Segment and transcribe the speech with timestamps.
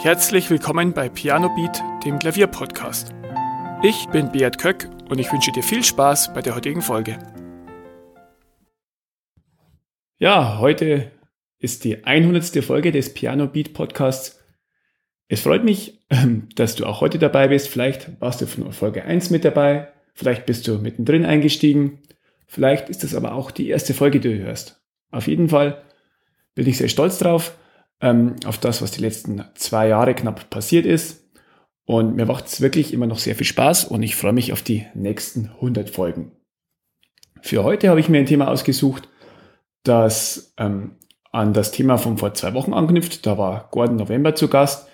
[0.00, 3.12] Herzlich willkommen bei Piano Beat, dem Klavierpodcast.
[3.82, 7.18] Ich bin Beat Köck und ich wünsche dir viel Spaß bei der heutigen Folge.
[10.20, 11.10] Ja, heute
[11.58, 12.64] ist die 100.
[12.64, 14.38] Folge des Piano Beat Podcasts.
[15.26, 17.66] Es freut mich, ähm, dass du auch heute dabei bist.
[17.68, 21.98] Vielleicht warst du von Folge 1 mit dabei, vielleicht bist du mittendrin eingestiegen,
[22.46, 24.80] vielleicht ist es aber auch die erste Folge, die du hörst.
[25.10, 25.82] Auf jeden Fall
[26.54, 27.58] bin ich sehr stolz drauf
[28.00, 31.24] ähm, auf das, was die letzten zwei Jahre knapp passiert ist.
[31.84, 34.60] Und mir macht es wirklich immer noch sehr viel Spaß und ich freue mich auf
[34.60, 36.32] die nächsten 100 Folgen.
[37.40, 39.08] Für heute habe ich mir ein Thema ausgesucht,
[39.84, 40.96] das ähm,
[41.32, 43.24] an das Thema von vor zwei Wochen anknüpft.
[43.26, 44.88] Da war Gordon November zu Gast,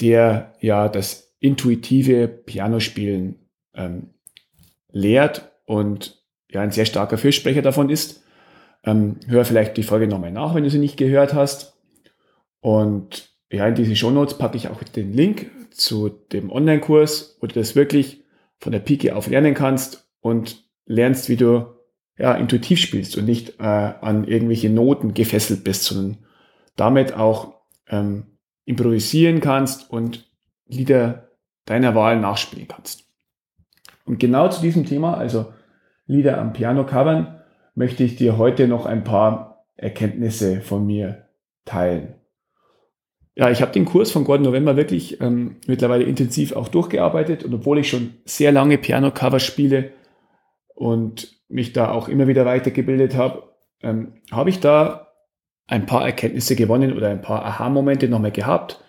[0.00, 4.14] der ja das intuitive Pianospielen ähm,
[4.90, 8.24] lehrt und ja ein sehr starker Fürsprecher davon ist.
[8.84, 11.73] Ähm, hör vielleicht die Folge nochmal nach, wenn du sie nicht gehört hast.
[12.64, 17.52] Und ja, in diese Shownotes packe ich auch den Link zu dem Online-Kurs, wo du
[17.52, 18.24] das wirklich
[18.56, 21.66] von der Pike auf lernen kannst und lernst, wie du
[22.16, 26.24] ja, intuitiv spielst und nicht äh, an irgendwelche Noten gefesselt bist, sondern
[26.74, 27.52] damit auch
[27.90, 30.26] ähm, improvisieren kannst und
[30.64, 31.32] Lieder
[31.66, 33.04] deiner Wahl nachspielen kannst.
[34.06, 35.52] Und genau zu diesem Thema, also
[36.06, 37.42] Lieder am Piano covern,
[37.74, 41.28] möchte ich dir heute noch ein paar Erkenntnisse von mir
[41.66, 42.14] teilen.
[43.36, 47.52] Ja, ich habe den Kurs von Gordon November wirklich ähm, mittlerweile intensiv auch durchgearbeitet und
[47.52, 49.92] obwohl ich schon sehr lange Piano-Cover spiele
[50.74, 55.08] und mich da auch immer wieder weitergebildet habe, ähm, habe ich da
[55.66, 58.84] ein paar Erkenntnisse gewonnen oder ein paar Aha-Momente nochmal gehabt.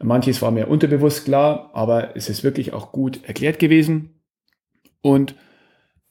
[0.00, 4.22] Manches war mir unterbewusst klar, aber es ist wirklich auch gut erklärt gewesen.
[5.00, 5.34] Und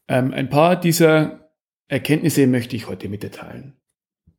[0.10, 1.52] ähm, ein paar dieser
[1.88, 3.78] Erkenntnisse möchte ich heute mit dir teilen.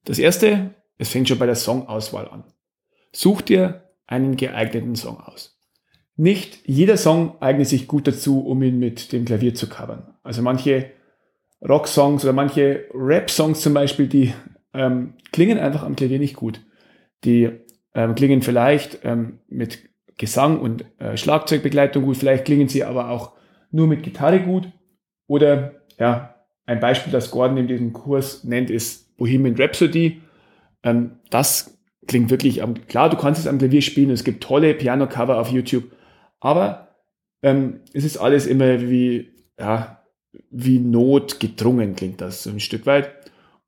[0.05, 2.45] Das erste, es fängt schon bei der Songauswahl an.
[3.13, 5.59] Such dir einen geeigneten Song aus.
[6.17, 10.15] Nicht jeder Song eignet sich gut dazu, um ihn mit dem Klavier zu covern.
[10.23, 10.91] Also manche
[11.67, 14.35] Rock-Songs oder manche Rap-Songs zum Beispiel, die
[14.75, 16.61] ähm, klingen einfach am Klavier nicht gut.
[17.25, 17.51] Die
[17.95, 19.79] ähm, klingen vielleicht ähm, mit
[20.17, 23.33] Gesang und äh, Schlagzeugbegleitung gut, vielleicht klingen sie aber auch
[23.71, 24.69] nur mit Gitarre gut.
[25.27, 26.35] Oder ja,
[26.67, 30.21] ein Beispiel, das Gordon in diesem Kurs nennt, ist Bohemian Rhapsody.
[30.83, 31.78] Ähm, das
[32.09, 35.93] klingt wirklich klar, du kannst es am Klavier spielen, es gibt tolle Piano-Cover auf YouTube,
[36.41, 36.89] aber
[37.43, 40.03] ähm, es ist alles immer wie, ja,
[40.51, 43.13] wie notgedrungen klingt das so ein Stück weit.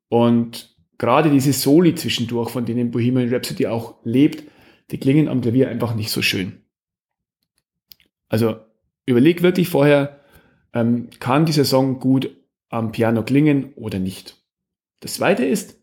[0.08, 4.44] Und gerade diese Soli zwischendurch, von denen Bohemian Rhapsody auch lebt,
[4.90, 6.64] die klingen am Klavier einfach nicht so schön.
[8.28, 8.56] Also
[9.06, 10.20] überleg wirklich vorher,
[10.72, 12.30] ähm, kann dieser Song gut
[12.68, 14.36] am Piano klingen oder nicht.
[15.00, 15.80] Das zweite ist,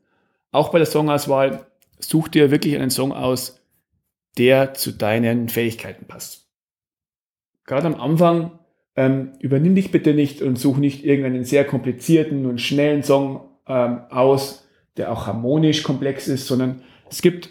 [0.52, 1.68] auch bei der Songauswahl,
[2.00, 3.62] such dir wirklich einen Song aus,
[4.38, 6.48] der zu deinen Fähigkeiten passt.
[7.66, 8.60] Gerade am Anfang
[8.96, 14.02] ähm, übernimm dich bitte nicht und such nicht irgendeinen sehr komplizierten und schnellen Song ähm,
[14.10, 17.50] aus, der auch harmonisch komplex ist, sondern es gibt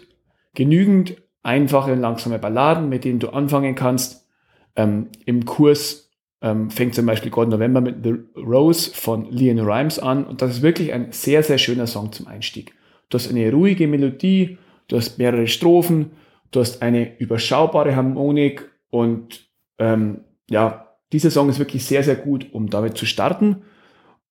[0.53, 4.27] genügend einfache und langsame Balladen, mit denen du anfangen kannst.
[4.75, 9.99] Ähm, Im Kurs ähm, fängt zum Beispiel God November mit The Rose von Leon Rhymes
[9.99, 12.73] an und das ist wirklich ein sehr, sehr schöner Song zum Einstieg.
[13.09, 14.57] Du hast eine ruhige Melodie,
[14.87, 16.11] du hast mehrere Strophen,
[16.51, 22.47] du hast eine überschaubare Harmonik und ähm, ja, dieser Song ist wirklich sehr, sehr gut,
[22.51, 23.63] um damit zu starten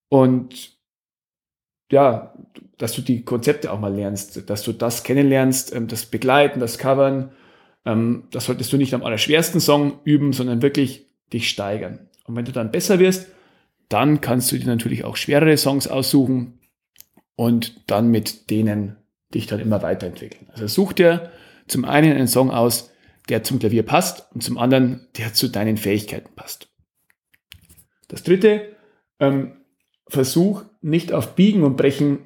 [0.09, 0.77] und
[1.91, 2.33] ja,
[2.77, 6.77] dass du die Konzepte auch mal lernst, dass du das kennenlernst, ähm, das Begleiten, das
[6.77, 7.31] Covern.
[7.85, 12.07] Ähm, das solltest du nicht am allerschwersten Song üben, sondern wirklich dich steigern.
[12.25, 13.27] Und wenn du dann besser wirst,
[13.89, 16.56] dann kannst du dir natürlich auch schwerere Songs aussuchen,
[17.37, 18.97] und dann mit denen
[19.33, 20.49] dich dann immer weiterentwickeln.
[20.51, 21.31] Also such dir
[21.67, 22.91] zum einen einen Song aus,
[23.29, 26.69] der zum Klavier passt und zum anderen, der zu deinen Fähigkeiten passt.
[28.07, 28.75] Das dritte,
[29.19, 29.53] ähm,
[30.07, 32.19] versuch nicht auf Biegen und Brechen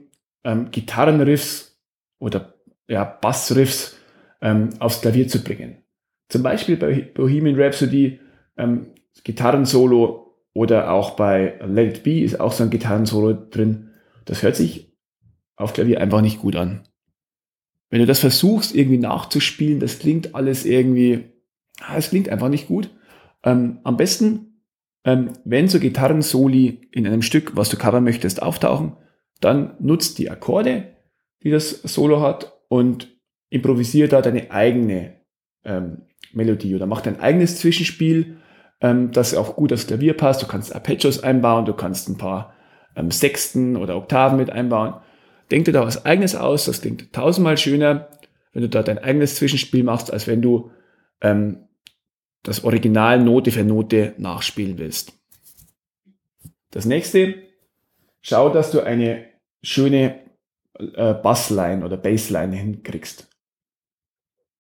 [0.44, 1.80] ähm, Gitarrenriffs
[2.20, 2.54] oder
[2.88, 3.98] ja, Bassriffs
[4.42, 5.84] ähm, aufs Klavier zu bringen.
[6.30, 8.20] Zum Beispiel bei Bohemian Rhapsody
[8.58, 8.94] ähm,
[9.24, 13.90] Gitarrensolo oder auch bei Let It Be ist auch so ein Gitarrensolo drin.
[14.26, 14.91] Das hört sich
[15.56, 16.84] auf Klavier einfach nicht gut an.
[17.90, 21.26] Wenn du das versuchst, irgendwie nachzuspielen, das klingt alles irgendwie,
[21.82, 22.90] ah, es klingt einfach nicht gut.
[23.44, 24.64] Ähm, am besten,
[25.04, 28.94] ähm, wenn so Gitarrensoli in einem Stück, was du covern möchtest, auftauchen,
[29.42, 30.96] dann nutzt die Akkorde,
[31.44, 33.10] die das Solo hat und
[33.50, 35.16] improvisiere da deine eigene
[35.66, 38.38] ähm, Melodie oder mach dein eigenes Zwischenspiel,
[38.80, 40.42] ähm, das auch gut aufs Klavier passt.
[40.42, 42.54] Du kannst Arpeggios einbauen, du kannst ein paar
[42.96, 44.96] ähm, Sechsten oder Oktaven mit einbauen.
[45.52, 48.10] Denk dir da was eigenes aus, das klingt tausendmal schöner,
[48.54, 50.72] wenn du da dein eigenes Zwischenspiel machst, als wenn du
[51.22, 51.68] ähm,
[52.44, 55.14] das Original Note für Note nachspielen willst.
[56.72, 57.36] Das nächste,
[58.22, 59.26] schau, dass du eine
[59.62, 60.20] schöne
[60.80, 63.28] äh, Bassline oder Bassline hinkriegst.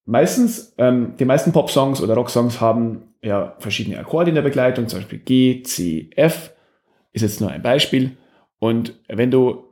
[0.06, 5.00] Meistens, ähm, die meisten Pop-Songs oder Rock-Songs haben ja verschiedene Akkorde in der Begleitung, zum
[5.00, 6.54] Beispiel G, C, F,
[7.14, 8.18] ist jetzt nur ein Beispiel.
[8.60, 9.71] Und wenn du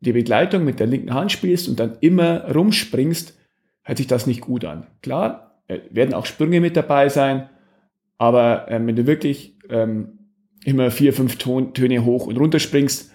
[0.00, 3.36] die Begleitung mit der linken Hand spielst und dann immer rumspringst,
[3.82, 4.86] hört sich das nicht gut an.
[5.02, 7.48] Klar, äh, werden auch Sprünge mit dabei sein,
[8.18, 10.18] aber ähm, wenn du wirklich ähm,
[10.64, 13.12] immer vier, fünf Ton, Töne hoch und runter springst,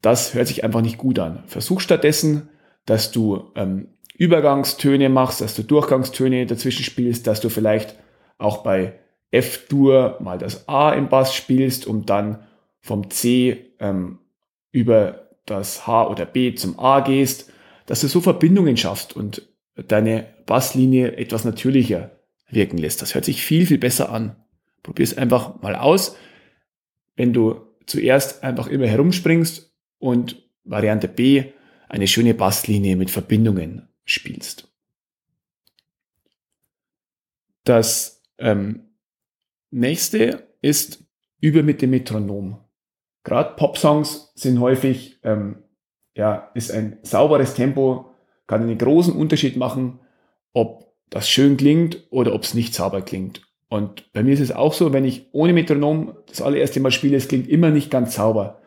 [0.00, 1.42] das hört sich einfach nicht gut an.
[1.46, 2.48] Versuch stattdessen,
[2.86, 7.96] dass du ähm, Übergangstöne machst, dass du Durchgangstöne dazwischen spielst, dass du vielleicht
[8.38, 8.98] auch bei
[9.30, 12.40] F-Dur mal das A im Bass spielst, um dann
[12.80, 14.18] vom C ähm,
[14.70, 17.50] über das H oder B zum A gehst,
[17.86, 22.10] dass du so Verbindungen schaffst und deine Basslinie etwas natürlicher
[22.48, 23.02] wirken lässt.
[23.02, 24.36] Das hört sich viel, viel besser an.
[24.82, 26.16] Probier es einfach mal aus.
[27.16, 31.52] Wenn du zuerst einfach immer herumspringst und Variante B
[31.88, 34.68] eine schöne Basslinie mit Verbindungen spielst.
[37.64, 38.90] Das ähm,
[39.70, 41.04] nächste ist
[41.40, 42.58] über mit dem Metronom.
[43.24, 45.62] Gerade Pop-Songs sind häufig, ähm,
[46.14, 48.10] ja, ist ein sauberes Tempo,
[48.46, 50.00] kann einen großen Unterschied machen,
[50.52, 53.42] ob das schön klingt oder ob es nicht sauber klingt.
[53.68, 57.16] Und bei mir ist es auch so, wenn ich ohne Metronom das allererste Mal spiele,
[57.16, 58.60] es klingt immer nicht ganz sauber.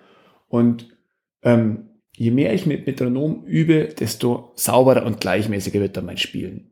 [0.48, 0.98] Und
[1.44, 6.72] ähm, je mehr ich mit Metronom übe, desto sauberer und gleichmäßiger wird dann mein Spielen.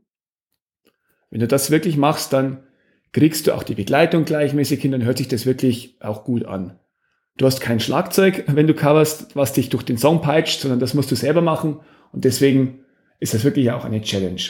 [1.30, 2.64] Wenn du das wirklich machst, dann
[3.12, 6.80] kriegst du auch die Begleitung gleichmäßig hin, dann hört sich das wirklich auch gut an.
[7.38, 10.94] Du hast kein Schlagzeug, wenn du coverst, was dich durch den Song peitscht, sondern das
[10.94, 11.80] musst du selber machen
[12.12, 12.86] und deswegen
[13.20, 14.42] ist das wirklich auch eine Challenge.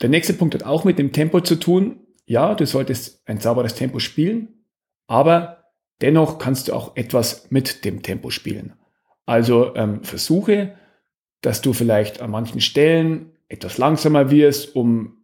[0.00, 2.00] Der nächste Punkt hat auch mit dem Tempo zu tun.
[2.26, 4.64] Ja, du solltest ein sauberes Tempo spielen,
[5.06, 5.64] aber
[6.00, 8.74] dennoch kannst du auch etwas mit dem Tempo spielen.
[9.24, 10.76] Also ähm, versuche,
[11.42, 15.21] dass du vielleicht an manchen Stellen etwas langsamer wirst, um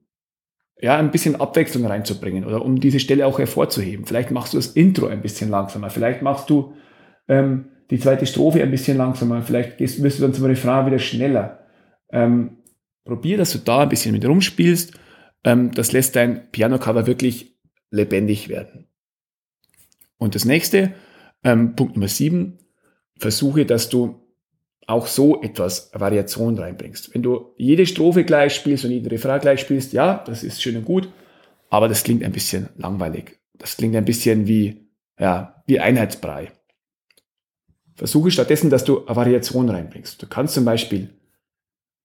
[0.81, 4.07] ja, ein bisschen Abwechslung reinzubringen oder um diese Stelle auch hervorzuheben.
[4.07, 6.75] Vielleicht machst du das Intro ein bisschen langsamer, vielleicht machst du
[7.27, 10.99] ähm, die zweite Strophe ein bisschen langsamer, vielleicht gehst, wirst du dann zum Refrain wieder
[10.99, 11.67] schneller.
[12.11, 12.59] Ähm,
[13.05, 14.99] probier, dass du da ein bisschen mit rumspielst.
[15.45, 17.57] Ähm, das lässt dein Piano-Cover wirklich
[17.91, 18.87] lebendig werden.
[20.19, 20.93] Und das nächste,
[21.43, 22.59] ähm, Punkt Nummer sieben,
[23.19, 24.21] versuche, dass du
[24.89, 27.15] auch so etwas Variation reinbringst.
[27.15, 30.79] Wenn du jede Strophe gleich spielst und jeden Refrain gleich spielst, ja, das ist schön
[30.79, 31.11] und gut,
[31.69, 33.39] aber das klingt ein bisschen langweilig.
[33.59, 34.89] Das klingt ein bisschen wie,
[35.21, 36.53] ja, wie Einheitsbrei.
[37.97, 40.23] Versuche stattdessen, dass du Variation reinbringst.
[40.23, 41.11] Du kannst zum Beispiel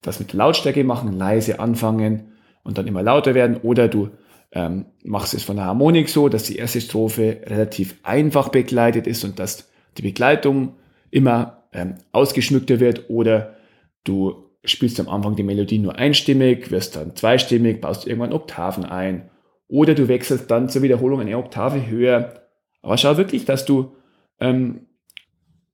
[0.01, 2.33] das mit Lautstärke machen, leise anfangen
[2.63, 4.09] und dann immer lauter werden oder du
[4.51, 9.23] ähm, machst es von der Harmonik so, dass die erste Strophe relativ einfach begleitet ist
[9.23, 10.75] und dass die Begleitung
[11.11, 13.57] immer ähm, ausgeschmückter wird oder
[14.03, 19.29] du spielst am Anfang die Melodie nur einstimmig, wirst dann zweistimmig, baust irgendwann Oktaven ein
[19.67, 22.47] oder du wechselst dann zur Wiederholung eine Oktave höher.
[22.81, 23.95] Aber schau wirklich, dass du
[24.39, 24.87] ähm,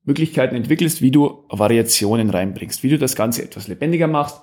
[0.04, 4.42] Möglichkeiten entwickelst, wie du Variationen reinbringst, wie du das Ganze etwas lebendiger machst,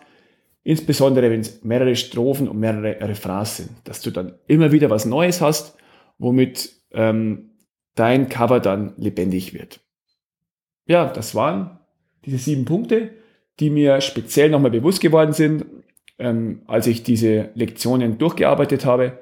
[0.63, 5.07] insbesondere wenn es mehrere Strophen und mehrere Refrains sind, dass du dann immer wieder was
[5.07, 5.77] Neues hast,
[6.19, 7.51] womit ähm,
[7.95, 9.81] dein Cover dann lebendig wird
[10.87, 11.79] ja, das waren
[12.25, 13.11] diese sieben Punkte,
[13.61, 15.65] die mir speziell nochmal bewusst geworden sind,
[16.19, 19.19] ähm, als ich diese Lektionen durchgearbeitet habe.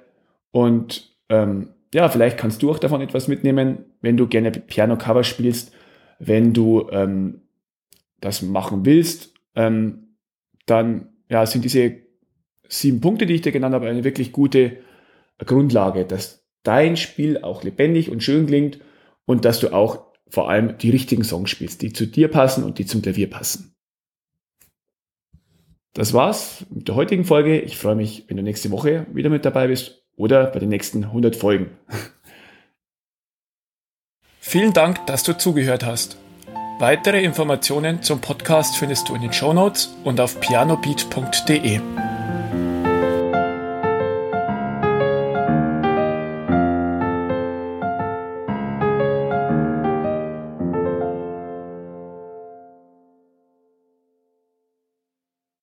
[0.51, 5.73] Und ähm, ja, vielleicht kannst du auch davon etwas mitnehmen, wenn du gerne Piano-Cover spielst,
[6.19, 7.43] wenn du ähm,
[8.21, 10.17] das machen willst, ähm,
[10.67, 11.97] dann ja, sind diese
[12.69, 14.79] sieben Punkte, die ich dir genannt habe, eine wirklich gute
[15.39, 18.79] Grundlage, dass dein Spiel auch lebendig und schön klingt
[19.27, 22.79] und dass du auch vor allem die richtigen Songs spielst, die zu dir passen und
[22.79, 23.73] die zum Klavier passen.
[25.95, 27.61] Das war's mit der heutigen Folge.
[27.61, 31.05] Ich freue mich, wenn du nächste Woche wieder mit dabei bist oder bei den nächsten
[31.05, 31.71] 100 Folgen.
[34.41, 36.19] Vielen Dank, dass du zugehört hast.
[36.81, 41.81] Weitere Informationen zum Podcast findest du in den Show Notes und auf pianobeat.de.